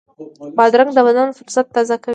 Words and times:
بادرنګ 0.57 0.91
د 0.95 0.99
بدن 1.07 1.27
فُرصت 1.37 1.65
تازه 1.75 1.95
کوي. 2.03 2.09